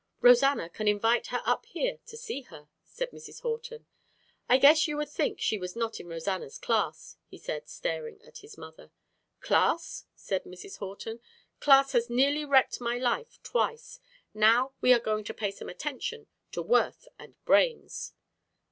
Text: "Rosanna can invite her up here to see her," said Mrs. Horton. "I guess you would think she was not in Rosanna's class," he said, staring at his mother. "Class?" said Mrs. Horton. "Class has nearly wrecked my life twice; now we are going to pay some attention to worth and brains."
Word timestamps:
"Rosanna 0.19 0.67
can 0.67 0.87
invite 0.87 1.27
her 1.27 1.43
up 1.45 1.67
here 1.67 1.99
to 2.07 2.17
see 2.17 2.41
her," 2.49 2.69
said 2.83 3.11
Mrs. 3.11 3.41
Horton. 3.41 3.85
"I 4.49 4.57
guess 4.57 4.87
you 4.87 4.97
would 4.97 5.09
think 5.11 5.39
she 5.39 5.59
was 5.59 5.75
not 5.75 5.99
in 5.99 6.07
Rosanna's 6.07 6.57
class," 6.57 7.17
he 7.27 7.37
said, 7.37 7.69
staring 7.69 8.19
at 8.23 8.39
his 8.39 8.57
mother. 8.57 8.89
"Class?" 9.41 10.05
said 10.15 10.45
Mrs. 10.45 10.79
Horton. 10.79 11.19
"Class 11.59 11.91
has 11.91 12.09
nearly 12.09 12.43
wrecked 12.45 12.81
my 12.81 12.97
life 12.97 13.37
twice; 13.43 13.99
now 14.33 14.73
we 14.81 14.91
are 14.91 14.97
going 14.99 15.23
to 15.25 15.35
pay 15.35 15.51
some 15.51 15.69
attention 15.69 16.25
to 16.51 16.63
worth 16.63 17.07
and 17.19 17.35
brains." 17.45 18.15